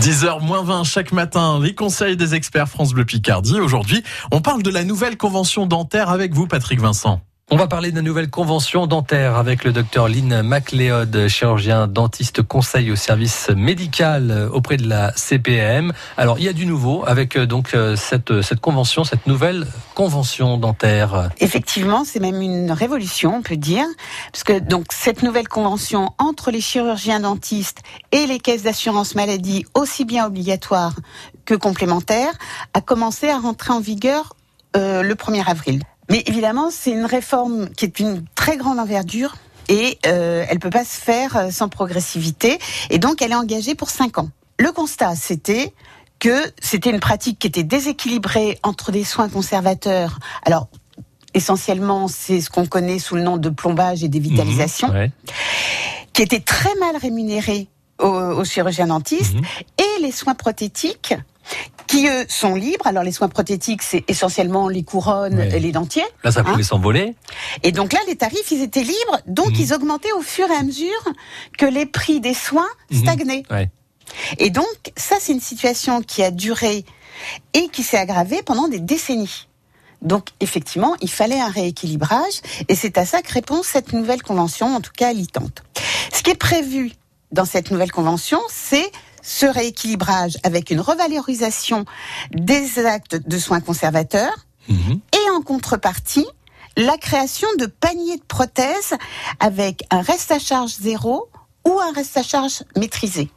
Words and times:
10h 0.00 0.40
moins 0.40 0.62
20 0.62 0.84
chaque 0.84 1.12
matin, 1.12 1.60
les 1.62 1.74
conseils 1.74 2.16
des 2.16 2.34
experts 2.34 2.70
France 2.70 2.94
Bleu 2.94 3.04
Picardie. 3.04 3.60
Aujourd'hui, 3.60 4.02
on 4.32 4.40
parle 4.40 4.62
de 4.62 4.70
la 4.70 4.82
nouvelle 4.82 5.18
convention 5.18 5.66
dentaire 5.66 6.08
avec 6.08 6.32
vous, 6.32 6.46
Patrick 6.46 6.80
Vincent. 6.80 7.20
On 7.52 7.56
va 7.56 7.66
parler 7.66 7.90
la 7.90 8.00
nouvelle 8.00 8.30
convention 8.30 8.86
dentaire 8.86 9.34
avec 9.34 9.64
le 9.64 9.72
docteur 9.72 10.08
Lynn 10.08 10.40
MacLeod, 10.40 11.26
chirurgien 11.26 11.88
dentiste 11.88 12.42
conseil 12.42 12.92
au 12.92 12.96
service 12.96 13.50
médical 13.50 14.48
auprès 14.52 14.76
de 14.76 14.88
la 14.88 15.12
CPM. 15.16 15.92
Alors, 16.16 16.38
il 16.38 16.44
y 16.44 16.48
a 16.48 16.52
du 16.52 16.64
nouveau 16.64 17.02
avec 17.08 17.34
euh, 17.34 17.46
donc 17.46 17.74
euh, 17.74 17.96
cette, 17.96 18.40
cette 18.42 18.60
convention, 18.60 19.02
cette 19.02 19.26
nouvelle 19.26 19.66
convention 19.96 20.58
dentaire. 20.58 21.30
Effectivement, 21.40 22.04
c'est 22.04 22.20
même 22.20 22.40
une 22.40 22.70
révolution, 22.70 23.38
on 23.38 23.42
peut 23.42 23.56
dire, 23.56 23.86
parce 24.30 24.44
que 24.44 24.60
donc 24.60 24.86
cette 24.90 25.24
nouvelle 25.24 25.48
convention 25.48 26.12
entre 26.18 26.52
les 26.52 26.60
chirurgiens 26.60 27.18
dentistes 27.18 27.82
et 28.12 28.26
les 28.28 28.38
caisses 28.38 28.62
d'assurance 28.62 29.16
maladie, 29.16 29.66
aussi 29.74 30.04
bien 30.04 30.24
obligatoires 30.24 30.94
que 31.46 31.54
complémentaires, 31.54 32.32
a 32.74 32.80
commencé 32.80 33.28
à 33.28 33.40
rentrer 33.40 33.72
en 33.72 33.80
vigueur 33.80 34.36
euh, 34.76 35.02
le 35.02 35.14
1er 35.16 35.44
avril. 35.48 35.82
Mais 36.10 36.22
évidemment, 36.26 36.70
c'est 36.70 36.90
une 36.90 37.04
réforme 37.06 37.70
qui 37.70 37.84
est 37.84 38.00
une 38.00 38.24
très 38.34 38.56
grande 38.56 38.78
envergure 38.78 39.36
et 39.68 39.98
euh, 40.06 40.44
elle 40.48 40.58
peut 40.58 40.70
pas 40.70 40.84
se 40.84 41.00
faire 41.00 41.36
euh, 41.36 41.50
sans 41.50 41.68
progressivité. 41.68 42.58
Et 42.90 42.98
donc, 42.98 43.22
elle 43.22 43.30
est 43.32 43.36
engagée 43.36 43.74
pour 43.74 43.90
cinq 43.90 44.18
ans. 44.18 44.28
Le 44.58 44.72
constat, 44.72 45.14
c'était 45.14 45.72
que 46.18 46.42
c'était 46.60 46.90
une 46.90 47.00
pratique 47.00 47.38
qui 47.38 47.46
était 47.46 47.62
déséquilibrée 47.62 48.58
entre 48.62 48.90
des 48.92 49.04
soins 49.04 49.28
conservateurs. 49.28 50.18
Alors, 50.44 50.68
essentiellement, 51.32 52.08
c'est 52.08 52.40
ce 52.40 52.50
qu'on 52.50 52.66
connaît 52.66 52.98
sous 52.98 53.14
le 53.14 53.22
nom 53.22 53.36
de 53.36 53.48
plombage 53.48 54.02
et 54.02 54.08
dévitalisation, 54.08 54.88
Mmh, 54.88 54.94
ouais. 54.96 55.12
qui 56.12 56.22
était 56.22 56.40
très 56.40 56.74
mal 56.80 56.96
rémunérés 56.96 57.68
aux, 58.00 58.06
aux 58.08 58.44
chirurgiens 58.44 58.88
dentistes, 58.88 59.34
Mhm. 59.34 59.42
et 59.78 60.02
les 60.02 60.10
soins 60.12 60.34
prothétiques 60.34 61.14
qui 61.90 62.06
eux 62.08 62.24
sont 62.28 62.54
libres. 62.54 62.86
Alors 62.86 63.02
les 63.02 63.12
soins 63.12 63.28
prothétiques, 63.28 63.82
c'est 63.82 64.04
essentiellement 64.08 64.68
les 64.68 64.82
couronnes 64.84 65.40
et 65.40 65.58
les 65.58 65.72
dentiers. 65.72 66.04
Là, 66.22 66.30
ça 66.30 66.40
Hein 66.40 66.44
pouvait 66.44 66.62
s'envoler. 66.62 67.14
Et 67.64 67.72
donc 67.72 67.92
là, 67.92 67.98
les 68.06 68.16
tarifs, 68.16 68.50
ils 68.52 68.62
étaient 68.62 68.82
libres, 68.84 69.20
donc 69.26 69.48
Mhm. 69.50 69.56
ils 69.58 69.74
augmentaient 69.74 70.12
au 70.12 70.22
fur 70.22 70.48
et 70.50 70.54
à 70.54 70.62
mesure 70.62 71.02
que 71.58 71.66
les 71.66 71.86
prix 71.86 72.20
des 72.20 72.34
soins 72.34 72.68
Mhm. 72.90 72.98
stagnaient. 73.00 73.42
Ouais. 73.50 73.70
Et 74.38 74.50
donc, 74.50 74.66
ça, 74.96 75.16
c'est 75.20 75.32
une 75.32 75.40
situation 75.40 76.00
qui 76.02 76.22
a 76.22 76.30
duré 76.30 76.84
et 77.54 77.68
qui 77.68 77.82
s'est 77.82 77.98
aggravée 77.98 78.42
pendant 78.42 78.68
des 78.68 78.80
décennies. 78.80 79.48
Donc, 80.02 80.28
effectivement, 80.40 80.94
il 81.02 81.10
fallait 81.10 81.40
un 81.40 81.48
rééquilibrage, 81.50 82.40
et 82.68 82.74
c'est 82.74 82.96
à 82.98 83.04
ça 83.04 83.20
que 83.20 83.32
répond 83.32 83.62
cette 83.62 83.92
nouvelle 83.92 84.22
convention, 84.22 84.74
en 84.74 84.80
tout 84.80 84.92
cas, 84.96 85.12
tente. 85.32 85.62
Ce 86.12 86.22
qui 86.22 86.30
est 86.30 86.34
prévu 86.34 86.92
dans 87.32 87.44
cette 87.44 87.70
nouvelle 87.70 87.92
convention, 87.92 88.40
c'est 88.48 88.90
ce 89.30 89.46
rééquilibrage 89.46 90.36
avec 90.42 90.70
une 90.70 90.80
revalorisation 90.80 91.84
des 92.32 92.84
actes 92.84 93.14
de 93.16 93.38
soins 93.38 93.60
conservateurs, 93.60 94.34
Mhm. 94.68 95.00
et 95.12 95.30
en 95.36 95.40
contrepartie, 95.42 96.26
la 96.76 96.96
création 96.98 97.48
de 97.58 97.66
paniers 97.66 98.16
de 98.16 98.22
prothèses 98.24 98.94
avec 99.38 99.84
un 99.90 100.02
reste 100.02 100.30
à 100.32 100.38
charge 100.38 100.72
zéro 100.80 101.28
ou 101.66 101.78
un 101.80 101.92
reste 101.92 102.16
à 102.16 102.22
charge 102.22 102.64
maîtrisé. 102.76 103.30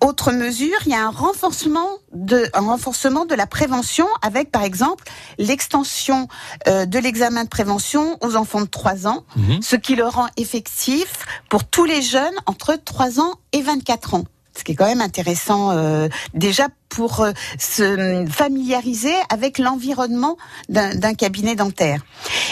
Autre 0.00 0.32
mesure, 0.32 0.76
il 0.84 0.92
y 0.92 0.94
a 0.94 1.02
un 1.06 1.10
renforcement 1.10 1.88
de, 2.12 2.50
un 2.52 2.60
renforcement 2.60 3.24
de 3.24 3.34
la 3.34 3.46
prévention 3.46 4.06
avec, 4.20 4.50
par 4.50 4.62
exemple, 4.64 5.04
l'extension 5.38 6.28
euh, 6.68 6.84
de 6.84 6.98
l'examen 6.98 7.44
de 7.44 7.48
prévention 7.48 8.18
aux 8.22 8.34
enfants 8.36 8.60
de 8.60 8.66
3 8.66 9.06
ans, 9.06 9.24
Mhm. 9.36 9.62
ce 9.62 9.76
qui 9.76 9.94
le 9.94 10.06
rend 10.06 10.26
effectif 10.36 11.10
pour 11.48 11.64
tous 11.64 11.84
les 11.84 12.02
jeunes 12.02 12.34
entre 12.46 12.76
3 12.76 13.20
ans 13.20 13.34
et 13.52 13.62
24 13.62 14.14
ans. 14.14 14.24
Ce 14.56 14.64
qui 14.64 14.72
est 14.72 14.74
quand 14.74 14.86
même 14.86 15.00
intéressant 15.00 15.72
euh, 15.72 16.08
déjà 16.32 16.68
pour 16.88 17.20
euh, 17.20 17.32
se 17.58 18.24
familiariser 18.30 19.14
avec 19.28 19.58
l'environnement 19.58 20.36
d'un 20.68 21.14
cabinet 21.14 21.56
dentaire. 21.56 22.04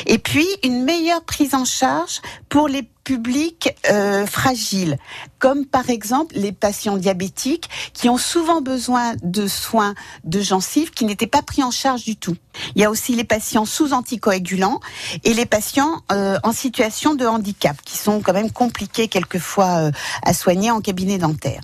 Et 0.06 0.18
puis 0.18 0.46
une 0.64 0.84
meilleure 0.84 1.22
prise 1.24 1.54
en 1.54 1.64
charge 1.64 2.20
pour 2.48 2.68
les 2.68 2.88
publics 3.04 3.74
euh, 3.90 4.26
fragiles, 4.26 4.98
comme 5.38 5.66
par 5.66 5.90
exemple 5.90 6.34
les 6.36 6.52
patients 6.52 6.96
diabétiques 6.96 7.68
qui 7.92 8.08
ont 8.08 8.18
souvent 8.18 8.60
besoin 8.60 9.14
de 9.22 9.46
soins 9.46 9.94
de 10.24 10.40
gencives 10.40 10.90
qui 10.90 11.04
n'étaient 11.04 11.26
pas 11.26 11.42
pris 11.42 11.62
en 11.62 11.70
charge 11.70 12.04
du 12.04 12.16
tout. 12.16 12.36
Il 12.74 12.82
y 12.82 12.84
a 12.84 12.90
aussi 12.90 13.14
les 13.14 13.24
patients 13.24 13.64
sous 13.64 13.92
anticoagulants 13.92 14.80
et 15.24 15.34
les 15.34 15.46
patients 15.46 16.02
euh, 16.12 16.38
en 16.42 16.52
situation 16.52 17.14
de 17.14 17.26
handicap 17.26 17.76
qui 17.84 17.98
sont 17.98 18.20
quand 18.20 18.32
même 18.32 18.52
compliqués 18.52 19.08
quelquefois 19.08 19.86
euh, 19.86 19.90
à 20.22 20.32
soigner 20.32 20.70
en 20.70 20.80
cabinet 20.80 21.18
dentaire. 21.18 21.60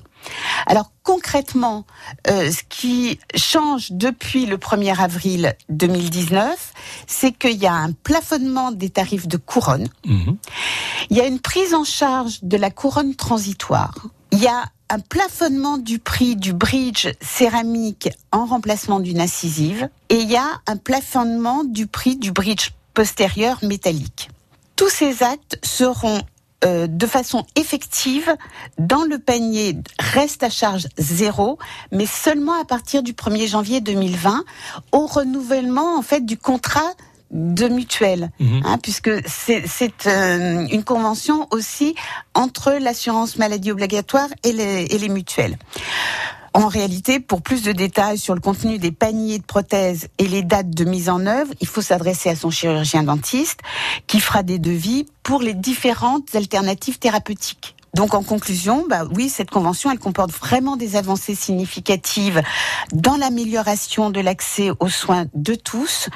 Alors 0.67 0.91
concrètement, 1.03 1.85
euh, 2.29 2.51
ce 2.51 2.63
qui 2.69 3.19
change 3.35 3.93
depuis 3.93 4.47
le 4.47 4.57
1er 4.57 4.99
avril 4.99 5.55
2019, 5.69 6.73
c'est 7.07 7.33
qu'il 7.33 7.57
y 7.57 7.67
a 7.67 7.75
un 7.75 7.93
plafonnement 7.93 8.73
des 8.73 8.91
tarifs 8.91 9.29
de 9.29 9.37
couronne. 9.37 9.89
Mhm. 10.07 10.37
Il 11.11 11.17
y 11.17 11.21
a 11.21 11.27
une 11.27 11.41
prise 11.41 11.75
en 11.75 11.85
charge 11.85 12.41
de 12.43 12.57
la 12.57 12.71
couronne 12.71 13.15
transitoire. 13.15 13.95
Il 14.33 14.41
y 14.41 14.47
a 14.47 14.65
un 14.91 14.99
plafonnement 15.01 15.79
du 15.79 15.99
prix 15.99 16.37
du 16.37 16.53
bridge 16.53 17.09
céramique 17.21 18.09
en 18.33 18.47
remplacement 18.47 19.01
d'une 19.01 19.21
incisive. 19.21 19.89
Et 20.09 20.17
il 20.17 20.31
y 20.31 20.37
a 20.37 20.61
un 20.67 20.77
plafonnement 20.77 21.65
du 21.65 21.87
prix 21.87 22.17
du 22.17 22.33
bridge 22.33 22.71
postérieur 22.95 23.59
métallique. 23.63 24.31
Tous 24.77 24.89
ces 24.89 25.23
actes 25.23 25.59
seront 25.63 26.23
euh, 26.65 26.87
de 26.89 27.07
façon 27.07 27.47
effective 27.55 28.35
dans 28.79 29.05
le 29.05 29.19
panier 29.19 29.77
reste 29.99 30.43
à 30.43 30.51
charge 30.51 30.89
zéro, 30.99 31.59
mais 31.93 32.07
seulement 32.07 32.61
à 32.61 32.65
partir 32.65 33.03
du 33.03 33.13
1er 33.13 33.47
janvier 33.49 33.81
2020, 33.81 34.45
au 34.93 35.07
renouvellement 35.07 35.97
en 35.97 36.03
fait 36.03 36.25
du 36.27 36.37
contrat 36.37 36.93
de 37.31 37.69
mutuelle, 37.69 38.31
Mhm. 38.41 38.63
hein, 38.65 38.79
puisque 38.83 39.11
c'est 39.29 39.63
c'est, 39.69 40.07
euh, 40.07 40.67
une 40.71 40.83
convention 40.83 41.47
aussi 41.51 41.95
entre 42.35 42.73
l'assurance 42.81 43.37
maladie 43.37 43.71
obligatoire 43.71 44.29
et 44.45 44.53
les, 44.53 44.85
et 44.91 44.99
les 44.99 45.09
mutuelles. 45.11 45.59
En 46.55 46.69
réalité, 46.69 47.21
pour 47.21 47.43
plus 47.43 47.63
de 47.63 47.73
détails 47.73 48.19
sur 48.19 48.35
le 48.35 48.41
contenu 48.41 48.79
des 48.79 48.93
paniers 48.93 49.39
de 49.39 49.45
prothèses 49.45 50.09
et 50.19 50.27
les 50.27 50.43
dates 50.43 50.71
de 50.71 50.85
mise 50.85 51.09
en 51.09 51.27
œuvre, 51.27 51.53
il 51.61 51.67
faut 51.67 51.83
s'adresser 51.83 52.31
à 52.31 52.37
son 52.37 52.51
chirurgien 52.51 53.03
dentiste 53.03 53.61
qui 54.07 54.21
fera 54.21 54.43
des 54.43 54.59
devis 54.59 55.07
pour 55.23 55.43
les 55.43 55.55
différentes 55.55 56.35
alternatives 56.35 56.99
thérapeutiques. 56.99 57.75
Donc 57.95 58.15
en 58.15 58.23
conclusion, 58.23 58.85
bah 58.89 59.05
oui, 59.11 59.29
cette 59.29 59.51
convention, 59.51 59.91
elle 59.91 59.99
comporte 59.99 60.31
vraiment 60.31 60.77
des 60.77 60.97
avancées 60.97 61.35
significatives 61.35 62.43
dans 62.93 63.17
l'amélioration 63.17 64.11
de 64.11 64.21
l'accès 64.21 64.71
aux 64.81 64.89
soins 64.89 65.27
de 65.35 65.55
tous 65.55 66.09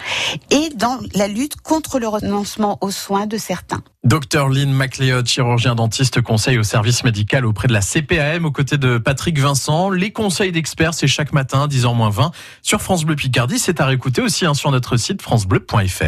et 0.51 0.71
dans 0.75 0.99
la 1.15 1.29
lutte 1.29 1.61
contre 1.61 1.99
le 1.99 2.09
renoncement 2.09 2.79
aux 2.81 2.91
soins 2.91 3.27
de 3.27 3.37
certains. 3.37 3.83
Docteur 4.05 4.49
Lynn 4.49 4.73
MacLeod, 4.73 5.27
chirurgien 5.27 5.77
dentiste 5.77 6.21
conseil 6.21 6.59
au 6.59 6.65
service 6.65 7.05
médical 7.05 7.47
auprès 7.47 7.69
de 7.69 7.73
la 7.73 7.81
CPAM, 7.81 8.45
aux 8.45 8.51
côtés 8.51 8.77
de 8.77 8.99
Patrick 8.99 9.39
Vincent. 9.39 9.91
Les 9.91 10.11
conseils 10.11 10.51
d'experts, 10.51 10.95
c'est 10.95 11.07
chaque 11.07 11.33
matin, 11.33 11.69
10h 11.69 11.95
moins 11.95 12.11
20, 12.11 12.33
sur 12.63 12.83
France 12.83 13.05
Bleu 13.05 13.15
Picardie. 13.15 13.61
C'est 13.61 13.81
à 13.81 13.87
réécouter 13.87 14.21
aussi 14.21 14.45
hein, 14.45 14.55
sur 14.55 14.73
notre 14.73 14.97
site 14.97 15.23
francebleu.fr. 15.23 16.03